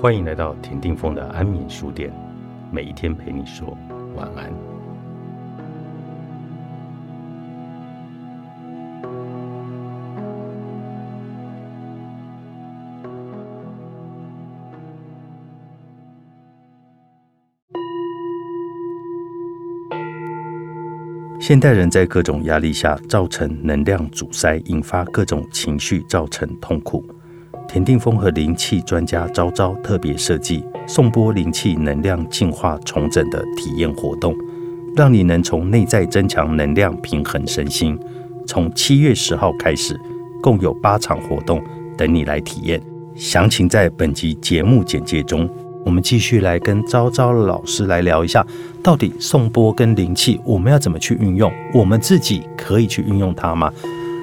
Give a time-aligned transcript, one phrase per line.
[0.00, 2.10] 欢迎来到田定峰的安眠书店，
[2.72, 3.76] 每一天陪你说
[4.16, 4.50] 晚安。
[21.38, 27.04] 现代人在各种压力下造成能量阻塞，引发各种情绪，造成痛苦。
[27.72, 34.34] 田定峰和灵气专家昭昭特别设计送波灵气能量净化重整的体验活动，
[34.96, 37.96] 让你能从内在增强能量，平衡身心。
[38.44, 39.96] 从七月十号开始，
[40.42, 41.62] 共有八场活动
[41.96, 42.82] 等你来体验。
[43.14, 45.48] 详情在本集节目简介中。
[45.84, 48.44] 我们继续来跟昭昭老师来聊一下，
[48.82, 51.52] 到底送波跟灵气我们要怎么去运用？
[51.72, 53.72] 我们自己可以去运用它吗？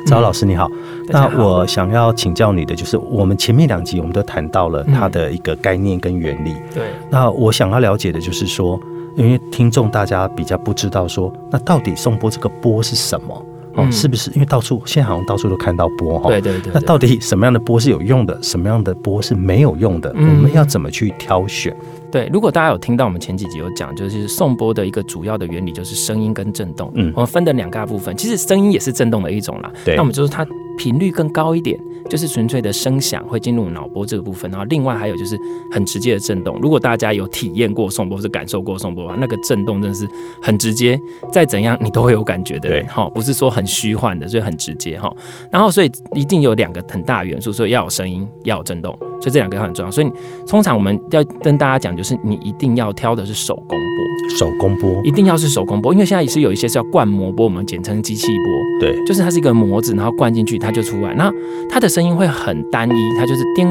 [0.08, 0.70] 昭老师你好，
[1.10, 6.56] 那我想要请教你的就是，我们前面两集我们都谈到了它的一个概念跟原理。
[6.74, 8.80] 对，那我想要了解的就是说，
[9.18, 13.46] 因为听众大家比较不知道说，那到底送波这个波是什么？
[13.78, 14.32] 哦，是不是？
[14.32, 16.30] 因为到处现在好像到处都看到波哈。
[16.30, 16.72] 对对对。
[16.74, 20.12] 那到底什么样的波是有用的，什么样的波是没有用的？
[20.16, 21.76] 我们要怎么去挑选？
[22.12, 26.92] 对，如果大家有听到我们前几集有讲，就是送波的一个主要的原理就是声音跟震动。
[26.96, 29.72] 嗯，我们分的两大部分，其实声音也是震动的一种啦。
[29.86, 29.96] 对。
[29.96, 30.46] 那我们就是它
[30.78, 31.80] 频率更高一点。
[32.10, 35.38] 就是纯粹的声响会进入脑波这个部分，然后另外还有就是
[35.72, 36.58] 很直接的震动。
[36.62, 40.08] 如果大家有体验过送波，是感受过送波的话，那个震动真的是
[40.42, 41.00] 很直接，
[41.32, 42.70] 再怎样你都会有感觉的。
[42.70, 45.14] 对，哈，不是说很虚幻的，所以很直接哈。
[45.52, 49.92] 然后所以一定有两个很大元素，所以要有声音，要有震动，所以这两个很重要。
[49.92, 50.12] 所以
[50.48, 58.58] 通常我们要跟大家讲，就是你一定要挑的是手工波，手工波一定要是手工波，因为现在也是有一些是要灌模波，我们简称机器波。
[58.80, 61.32] 对，就是它是一个模子，然后灌进去它就出来，那
[61.70, 63.68] 它的声音会很单一，它就是叮，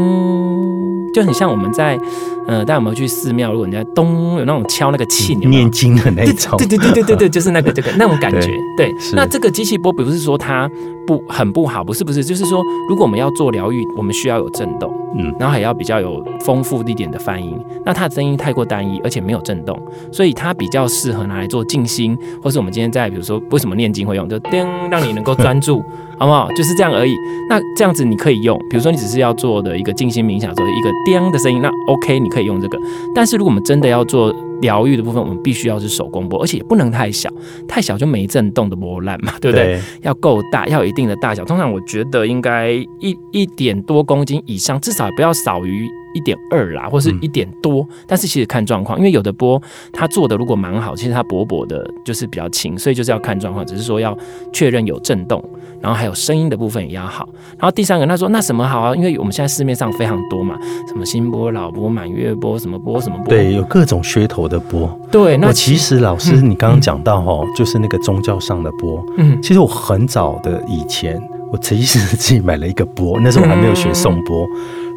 [1.13, 1.99] 就很像我们在，
[2.47, 3.53] 呃，大家有没有去寺庙？
[3.53, 8.51] 如果你在咚有那种敲那个磬，念经的那种，对对对对对对，就是那个这个 那种感觉。
[8.77, 10.71] 对，那这个机器波不是说它
[11.07, 17.59] 不很不好，不是不是，就是说如果我们要做疗愈，我们需要有震动，嗯，然后还要比较有丰富一点的泛音。
[17.85, 19.81] 那它的声音太过单一，而且没有震动，
[20.13, 25.83] 所以它比较适合拿来做静心，或是我们今天在比如说为什么念经会用，就叮，让你能够专注。
[26.19, 26.49] 好不好？
[26.53, 27.15] 就是这样而已。
[27.47, 32.79] 那这样子你可以用，比如说你只是要做的一个静心冥想，做一个叮的声音，那 OK，你可以用这个。
[33.15, 37.31] 但是如果我们真的要做疗愈的部分，我们必须要是手工波，而且也不能太小，
[37.69, 39.81] 太小就没震动的波烂嘛， 对不对？
[40.03, 41.45] 要够大，要有一定的大小。
[41.45, 45.89] 通常我觉得应该一一点多公斤以上，至少不要少于。
[46.17, 49.61] 一点二啦，或是一点多，但是其实看状况，因为有的波
[49.93, 54.17] 它做的如果蛮好，其实它薄薄的，就是比较轻，所以就是要看状况，只是说要
[54.53, 55.43] 确认有震动，
[55.81, 57.29] 然后还有声音的部分也要好。
[57.59, 58.97] 然后第三个他说那什么好啊？
[58.97, 64.99] 因为我们现在市面上非常多嘛，什么新波、老波、满月波，什么波什么波，对，有各种噱头的波。
[65.11, 71.21] 对，那其实老师你刚刚讲到哈，就是那个宗教上的波，嗯，其实我很早的以前，
[71.53, 74.47] 我其实自己买了一个波，那时候我还没有学送波。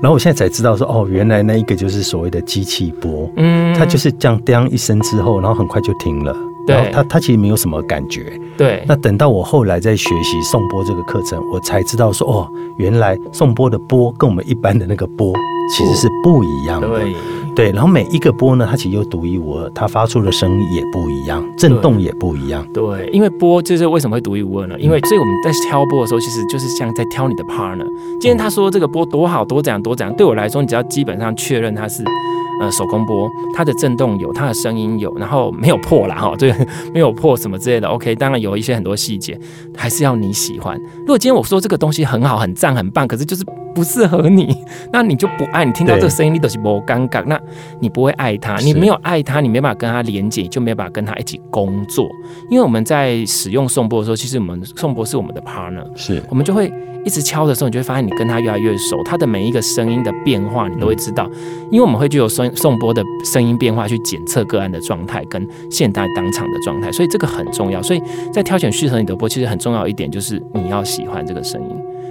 [0.01, 6.33] 然后我现在才知道说，哦，原来那一个就是所谓的机器波，嗯，它就是这样叮一声之后，然后很快就停了，
[6.65, 8.81] 对，它它其实没有什么感觉，对。
[8.87, 15.33] 那等到我后来在学习送波这个课程，我才知道说，哦，原来送波的波跟我们一般的那个波
[15.75, 16.87] 其实是不一样的。
[16.87, 17.13] 对。
[17.59, 22.65] 对，然后每一个波呢，它其实又独一无二，它发出的声音也不一样，震动也不一样。
[22.73, 24.79] 对，因为波就是为什么会独一无二呢？
[24.79, 27.85] 因为所以我们在挑波的时候，其实就是像在挑你的 partner。
[28.21, 32.01] 今天他说这个波多好多怎样多怎样，对我来说，你只要基本上确认它是。
[32.61, 36.53] 呃，手工波，它的震动有，它的声音有，然后没有破了哈，对，
[36.93, 37.87] 没有破什么之类的。
[37.87, 39.39] OK，当然有一些很多细节，
[39.77, 40.77] 还是要你喜欢。
[40.99, 44.55] 如果今天我说这个东西很好、很赞、很棒，可是就是不适合你，
[44.91, 47.39] 那你就不爱你听到这个声音，你都是不尴尬，那
[47.79, 52.07] 你不会爱他，你没有爱他，你没办法跟他连接，就没办法跟他一起工作。
[52.49, 56.71] 因为我们在使用颂钵的时候，其实我们颂钵是我们的 partner，是我们就会。
[57.05, 61.25] 一直敲的时候，你就会发现你跟他越来越熟，他的每一个声音的变化你都会知道，
[61.71, 67.81] 因为我们会具有声送波的声音变化去检测个案的状态跟现代当场的状态，所以这个很重要。
[67.81, 71.69] 所以在挑选适合你的波，其实很重要一点就是你要喜欢这个声音，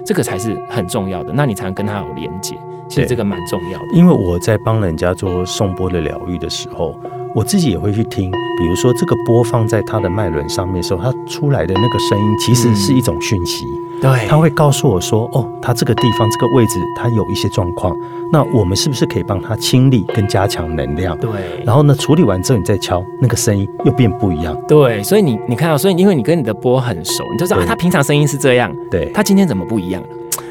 [0.08, 2.56] 这个才是很重要的，那你才能跟他有连接。
[2.88, 3.86] 其实这个蛮重要的。
[3.92, 6.98] 因为我在帮人家做送波的疗愈的时候。
[7.34, 13.64] 我自己也会去听，比如说这个波放在它的脉轮上面的时候，它出来的那个声音其实是一种讯息，
[14.02, 17.96] 对，它会告诉我说，哦，它这个地方这个位置它有一些状况，
[18.32, 21.16] 那我们是不是可以帮它清理跟加强能量？
[21.18, 21.30] 对，
[21.64, 24.56] 然后呢，处理完之后你再敲，那个声音又变不一样。
[24.66, 30.02] 对，所以你你看到，所以因为你跟你的波很熟，你就知道啊，它平常声音是这样，对，它今天怎么不一样？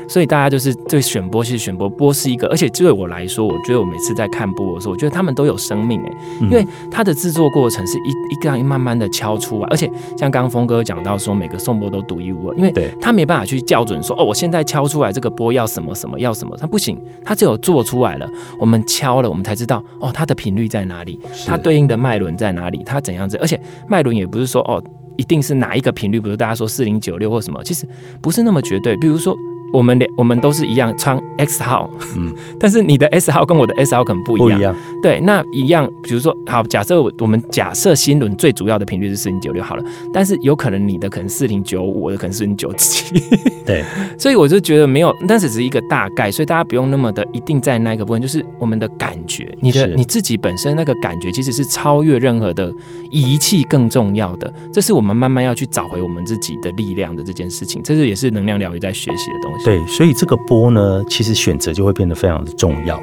[0.07, 6.11] 所以大家就是对选播，其实选播播是一个，而且对我来说，我觉得我每次在看播的时候，我觉得他们都有生命哎，
[6.41, 9.85] 因为它的制作过程是一一个一慢慢的敲出来，而且
[10.17, 18.29] 像刚刚峰哥讲到说，每个颂钵都独一无二，因为他没办法去校准说哦，我现在敲出来这个波要什么什么要什么，他不行，他只有做出来了，
[18.59, 24.81] 我们敲了，我们才知道哦，它的频率在哪里，它对应的脉轮在哪里，它怎样子，而且脉轮也不是说哦。
[25.17, 26.19] 一定是哪一个频率？
[26.21, 27.87] 比如大家说四零九六或什么，其实
[28.21, 28.95] 不是那么绝对。
[28.97, 29.35] 比如说。
[29.73, 39.83] 我们两我们都是一样穿 X 号，嗯， 但是你的 S 号跟我的 S 号可能不一样，对，那一样，比如说，好，假设我们假设新轮最主要的频率是四零九六好了，
[40.13, 43.21] 但是有可能你的可能四零九五，我的可能四零九七，
[43.65, 43.83] 对，
[44.17, 52.71] 所以我就觉得没有，但是只是一个大概，所以大家不用那么的一定在那个部分，就是我们的感觉，你的你自己本身那个感觉其实是超越任何的
[53.11, 59.56] 仪器更重要的，这是我们慢慢要去找回我们自己的力量的这件事情，这是也是能量疗愈在学习的东西。
[59.63, 62.99] 对，所以这个波呢，其实选择就会变得非常的重要。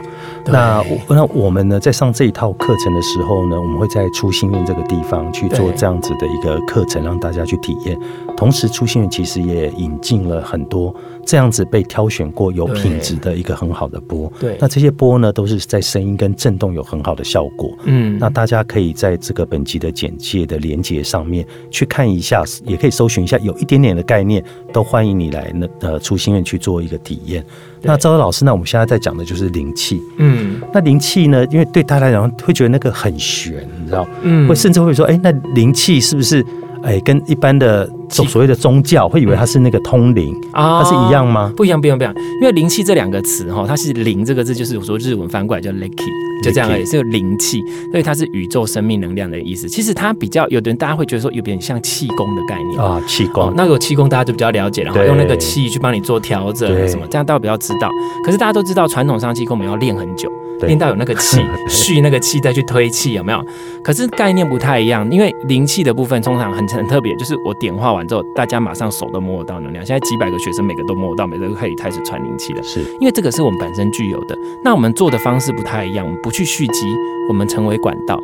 [0.46, 7.98] 那那我们呢，在上这一套课程的时候呢，我们会在初心院这个地方去做这样子的一个课程，让大家去体验。
[8.36, 10.94] 同时，初心院其实也引进了很多
[11.24, 14.30] 这样子被挑选过有品质的一个很好的波。
[14.40, 17.70] 对，那这些波呢，都是在声音跟震动有很好的效果。
[17.84, 27.44] 嗯，那大家可以在这个本集的简介的连接上面去看一下，也可以搜寻一下，有一点点的概念，都欢迎你来那呃初心院去做一个体验。
[27.82, 30.02] 那赵老师，那我们现在在讲的就是灵气。
[30.18, 31.46] 嗯，那灵气呢？
[31.52, 34.06] 因为对大家来讲会觉得那个很玄，你知道？
[34.22, 36.44] 嗯，会甚至会说，哎，那灵气是不是？
[36.84, 41.50] 哎，跟一般的所谓的宗教会以为它是那个通灵啊，它是一样吗？
[41.56, 42.14] 不一样，不一样，不一样。
[42.40, 47.58] 因为灵气这两个词哈，它是灵这个字，就是我说日文翻过来叫 lucky，就这样而已，是个灵气，
[47.90, 49.66] 所以它是宇宙生命能量的意思。
[49.66, 53.50] 其实它比较有的人大家会觉得说有点像气功的概念啊，气功。
[53.56, 57.88] 那个气功大家就比较了解，然后用那个气去帮你做调整什么，这样大家比较知道。
[58.24, 60.30] 可是大家都知道传统上气功我们要练很久。
[60.62, 63.44] 练到有那个气， 蓄那个气再去推气，有没有？
[63.82, 69.84] 可是概念不太一样，因为灵气的部分通常很很特别，就是我点化完之后，大家马上手都摸得到能量。
[69.84, 72.62] 现在几百个学生，每个都摸得到，每个都可以开始传灵气了。
[72.62, 74.36] 是因为这个是我们本身具有的。
[74.62, 76.86] 那我们做的方式不太一样，我们不去蓄积，
[77.28, 78.18] 我们成为管道。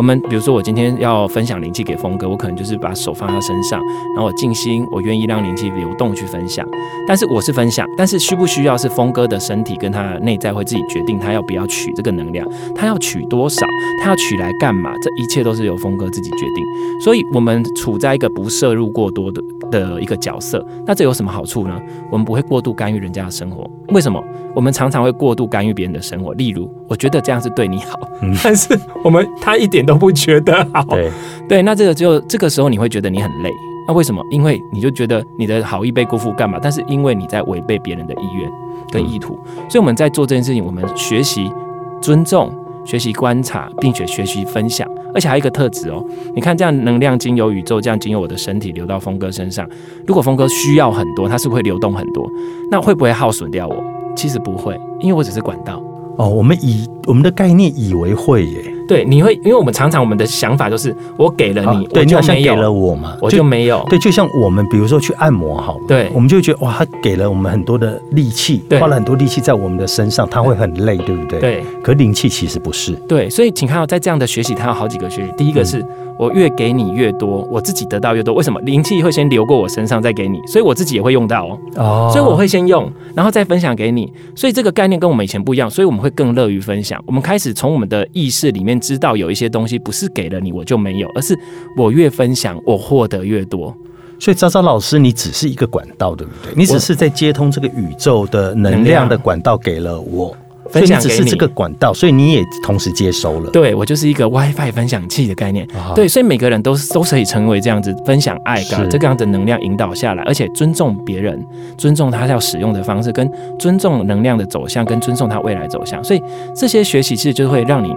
[0.00, 3.78] 我们比如说，我今天要分享灵气给峰哥，我可能就是把手放他身上，
[4.14, 6.66] 然后我静心，我愿意让灵气流动去分享。
[7.06, 13.66] 但是我是分享，但是需不需要是峰哥的身体跟他内在会自己决定他要不要取这个能量，他要取多少，
[14.02, 14.90] 他要取来干嘛？
[15.02, 16.64] 这一切都是由峰哥自己决定。
[17.04, 20.64] 所以，我们处在一个不摄入过多的的一个角色。
[20.84, 21.80] 那这有什么好处呢？
[22.10, 23.64] 我们不会过度干预人家的生活。
[23.90, 24.20] 为什么？
[24.56, 26.34] 我们常常会过度干预别人的生活。
[26.34, 27.96] 例如，我觉得这样是对你好，
[28.42, 30.00] 但是我们他一点都。
[30.00, 31.10] 不觉得好，对
[31.46, 33.50] 对，那这个就这个时候你会觉得你很累，
[33.86, 34.24] 那为什么？
[34.30, 36.58] 因为你就觉得你的好意被辜负，干嘛？
[36.58, 38.50] 但是因为你在违背别人的意愿
[38.90, 39.38] 跟意图，
[39.68, 41.52] 所以我们在做这件事情，我们学习
[42.00, 42.50] 尊重、
[42.84, 46.04] 学习观察，并且学习分享，而且还有一个特质哦，
[46.34, 49.68] 你看这样能量经由宇宙，这样经由我的身体流到峰哥身上，
[50.06, 52.28] 如果峰哥需要很多，他是不是会流动很多，
[52.70, 53.76] 那会不会耗损掉我？
[54.16, 55.82] 其实不会，因为我只是管道。
[56.16, 58.74] 哦，我们以我们的概念以为会耶。
[58.90, 63.86] 对，你会，因为我们常常我们的想法就是，我给了你，对，就像给了我嘛，我就没有。
[63.88, 71.38] 对，就像我们比如说去按摩好了，对，我们就觉得哇，他给了我们很多的力气，花了很多力气在我们的身上，他会很累，对不对？
[71.38, 71.64] 对。
[71.84, 72.92] 可灵气其实不是。
[73.06, 75.32] 对，所以请看到在这样的学习，它有好几个学习。
[75.36, 75.84] 第一个是
[76.18, 78.34] 我越给你越多，我自己得到越多。
[78.34, 78.60] 为什么？
[78.62, 81.58] 灵气会先流过我身上再给你，所以我自己也会用到哦。
[81.76, 82.10] 哦。
[82.12, 84.12] 所以我会先用，然后再分享给你。
[84.34, 87.00] 所以这个概念跟我们以前不一样，所以我们会更乐于分享。
[87.06, 89.60] 我们开始从我们的意识里面知道有一些东。
[89.60, 91.38] 西不是给了你我就没有，而是
[91.76, 93.72] 我越分享我获得越多。
[94.18, 96.52] 所以昭昭老师，你只是一个管道，对不对？
[96.56, 100.36] 你只是在接通这个宇宙的能量的管道，给了我。
[100.72, 103.50] 分享只是这个管道，所以你也同时接收了。
[103.50, 105.66] 对我就是一个 WiFi 分享器的概念。
[105.94, 111.44] 对，所以每个人都都可以成为这样子分享爱的这个样子能量引导下来，而且尊重别人，
[111.76, 116.02] 尊重他要使用的方式，跟尊重能量的走向，跟尊重他未来走向。
[116.02, 116.22] 所以
[116.54, 117.92] 这些学习其实就会让你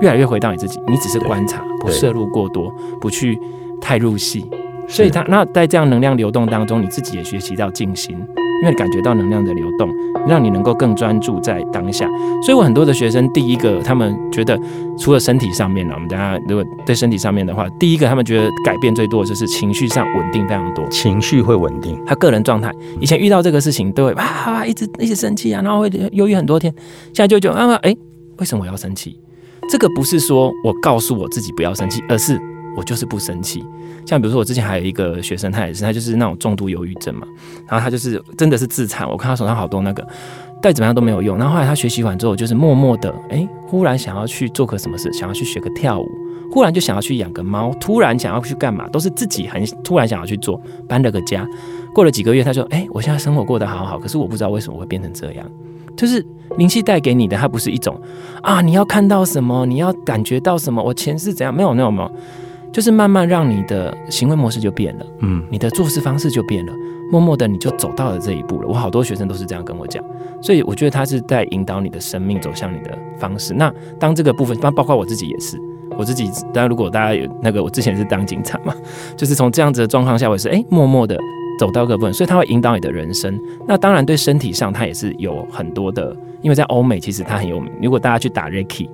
[0.00, 3.38] 越来越回到你自己，你只是观察，不摄入过多，不去
[3.80, 4.44] 太入戏。
[4.88, 8.16] 所以他那在这样能量流动当中，你自己也学习到静心。
[8.62, 9.88] 因为感觉到能量的流动，
[10.26, 12.08] 让你能够更专注在当下。
[12.42, 14.58] 所以我很多的学生，第一个他们觉得，
[14.98, 21.98] 除了身体上面呢，我们大家如果对身体上面的话，第一个他们觉得改变最多的就是情绪上稳定非常多，情绪会稳定。
[22.06, 26.72] 他个人状态，以前遇到这个事情都会啊一直一直生气啊，然后会忧郁很多天。
[27.12, 27.94] 现在就就啊哎，
[28.38, 29.18] 为什么我要生气？
[29.68, 32.40] 这个不是说我告诉我自己不要生气，而是
[32.76, 33.64] 我就是不生气。
[34.04, 37.26] 像比如说我之前还有一个学生，他也是，他就是那种重度忧郁症嘛，
[37.66, 40.06] 然后他就是真的是自残，我看他手上好多那个，
[40.62, 41.36] 再怎么样都没有用。
[41.38, 46.06] 然后后来他学习完之后，就是默默的，哎，忽然想要去做个什么事，想要去学个跳舞，
[46.52, 51.46] 忽然就想要去养个猫，突然想要去干嘛，都是自己很突然想要去做，搬了个家。
[51.94, 55.46] 过了几个月，他说，哎，我现在生活过得好好，可是我不知道为什么会变成这样。
[55.96, 56.22] 就是
[56.58, 57.98] 灵气带给你的，它不是一种
[58.42, 61.54] 啊，你要看到什么，你要感觉到什么，我前世怎样？
[61.54, 62.12] 没有，没有，没有，
[62.76, 66.72] 就是慢慢让你的行为模式就变了，嗯，你的做事方式就变了，
[67.10, 68.68] 默默的你就走到了这一步了。
[68.68, 70.04] 我好多学生都是这样跟我讲，
[70.42, 73.54] 所以我觉得他是在引导你的生命走向你的方式。
[73.54, 75.56] 那当这个部分，包包括我自己也是，
[75.96, 78.74] 我自己，当然如果大家有那个，我之前是当警察嘛，
[79.16, 81.16] 就是从这样子的状况下，我也是哎，默默的。
[81.58, 83.40] 走到个部分，所以他会引导你的人生。
[83.66, 87.72] 那当然，对身体上，他也是有很多的，因为在欧美，其实他很有名。
[87.80, 88.86] 如果大家去打 Reiki。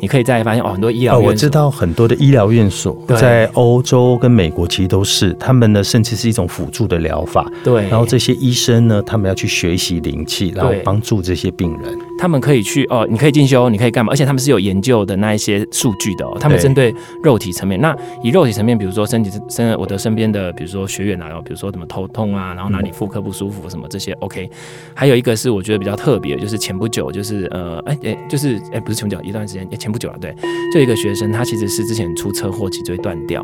[0.00, 7.50] 你可以再发现哦，很多医疗，我知道很多的医疗院所在欧洲跟美国其实都是他们呢，甚至是一种辅助的疗法。
[7.64, 11.98] 对，然后这些医生呢，他们要去学习灵气，然后帮助这些病人。
[12.18, 14.12] 他们可以去哦，你可以进修，你可以干嘛？
[14.12, 16.36] 而且他们是有研究的那一些数据的哦。
[16.40, 24.48] 他们针对肉体层面，那以肉体层面，比如说身体身我的身边的，比如说学员啊，比如说怎么头痛啊，然后哪里妇科不舒服什么这些，OK。
[24.94, 30.34] 还有一个是我觉得比较特别，就是前不久，就是呃，哎哎，就是哎，不是前不久，一段时间，前不久了，对。
[30.72, 33.40] 就一个学生，他其实是之前出车祸脊椎断掉，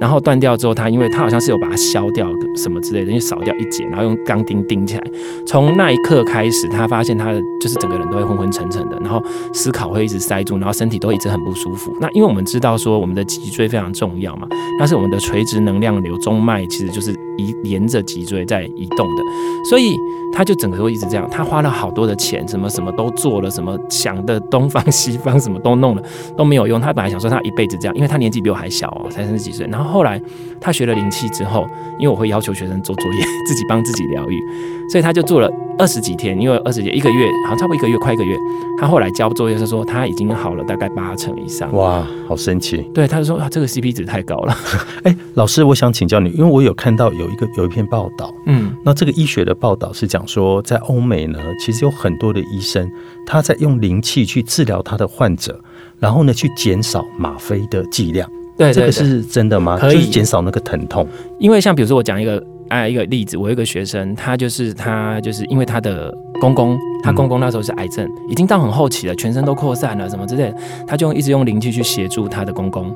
[0.00, 5.04] 然后断掉之后，他因为他好像是有把它削掉什么之类的，因为少掉一节，然后用钢钉钉起来。
[5.46, 9.22] 从那一刻开始，他发现他的就是整个人都会昏昏沉沉的，然后
[9.52, 11.94] 思考会一直塞住，然后身体都一直很不舒服。
[12.00, 19.22] 那因为我们知道说我们的脊椎非常重要嘛，那是我们的垂直能量流，中脉其实就是移沿着脊椎在移动的，
[19.68, 19.94] 所以。
[20.34, 26.02] 他就整个都一直这样，他花了好多的钱，什么什么都做了，什么想的东方 西方什么都弄了，
[26.38, 26.80] 都没有用。
[26.80, 29.66] 他本来想说他一辈子这样，因为他年纪比我还小哦，才三十几岁。
[29.66, 30.18] 然后后来
[30.58, 31.66] 他学了灵气之后，
[31.98, 34.40] 因为我会要求学生做作业，自己帮自己疗愈，
[34.88, 38.34] 所以他就做了二十几天，因为二十几一个月，好像差不多一个月，快一个月。
[38.78, 41.70] 他后来交作业是说他已经好了大概八成以上。
[41.76, 42.78] 哇，好神奇！
[42.94, 44.56] 对，他就说啊，这个 CP 值太高了。
[45.04, 50.26] 哎，老师，我想请教你，因为我有看到有一个有一篇报道，嗯，那这个医学的报道是讲。
[50.26, 52.88] 说在欧美呢，其实有很多的医生，
[53.26, 55.60] 他在用灵气去治疗他的患者，
[55.98, 58.30] 然后呢，去减少吗啡的剂量。
[58.56, 59.78] 对，这个是真的吗？
[59.78, 61.08] 可以减少那个疼痛。
[61.40, 66.10] 因为像比如说，我讲一个哎一个例子，我有一个学生，他就是他就是因为他的
[66.40, 70.52] 公公，他公公那时候是癌症，已经到很后期了，全身都扩散了，什么之类，
[70.86, 72.90] 他就一直用灵气去协助他的公公。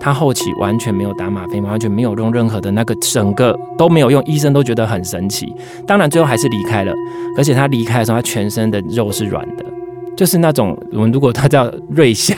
[0.00, 5.54] 他后期完全没有打吗啡，完全没有用任何的那个，整个都没有用，医生都觉得很神奇。
[5.86, 6.92] 当然最后还是离开了，
[7.38, 9.64] 而且他离开的时候，他全身的肉是软的，
[10.16, 12.36] 就是那种我们如果他叫瑞香，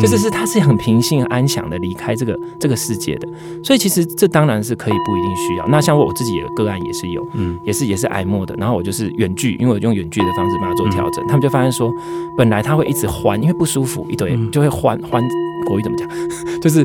[0.00, 3.28] 就是是他是很平静安详的离开这个这个世界的。
[3.64, 5.66] 所以其实这当然是可以不一定需要。
[5.68, 8.54] 那像我自己的个案也是有，嗯，也是也是哀默的。
[8.58, 11.92] 然后我就是远距，因为我用远距的方式帮他做调整，他们就发现说，
[12.36, 15.22] 本来他会一直欢，因为不舒服，一堆就会欢欢。
[15.64, 16.08] 国语怎么讲？
[16.60, 16.84] 就是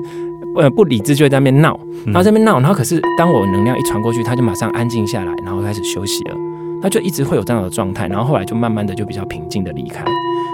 [0.55, 6.36] 呃不理智就会在那边闹，然后在那边闹，然后可是当我能量一传过去，他就马上安静下来，然后开始休息了。
[6.81, 10.03] 他就一直会有这样的状态，然后后来就慢慢的就比较平静的离开。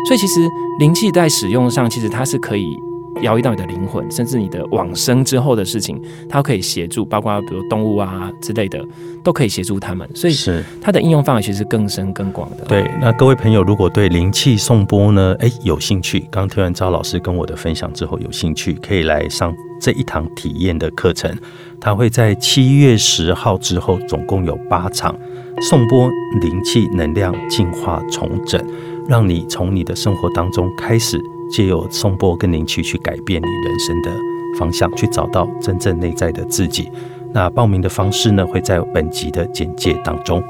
[0.07, 0.41] 所以其实
[0.79, 2.77] 灵气在使用上，其实它是可以。
[3.21, 8.83] 疗愈到你的灵魂，甚至你的往生之后的事情，它可以协助，包括比如动物啊之类的，
[9.23, 10.09] 都可以协助他们。
[10.15, 12.65] 所以是它的应用范围其实更深更广的。
[12.65, 21.31] 对，那各位朋友如果对灵气颂钵呢，哎有兴趣，刚听完赵老师跟我的分享之后有兴趣，可以来上这一堂体验的课程。
[21.79, 25.15] 它会在七月十号之后，总共有八场
[25.61, 26.09] 颂钵
[26.41, 28.61] 灵气能量净化重整，
[29.07, 31.21] 让你从你的生活当中开始。
[31.51, 34.11] 借由颂钵跟灵气去改变你人生的
[34.57, 36.89] 方向，去找到真正内在的自己。
[37.31, 40.41] 那报名的方式呢，会在本集的简介当中。